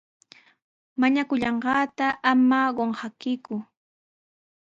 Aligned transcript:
Mañakullanqaata 0.99 2.07
ama 2.31 2.59
qunqakiku. 2.77 3.55